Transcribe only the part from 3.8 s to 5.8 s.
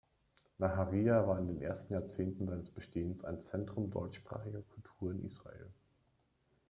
deutschsprachiger Kultur in Israel.